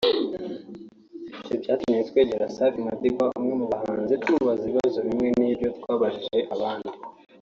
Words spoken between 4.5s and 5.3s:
ibibazo bimwe